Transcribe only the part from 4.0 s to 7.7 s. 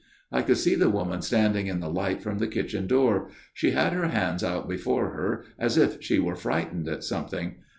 hands out before her as if she were frightened at something.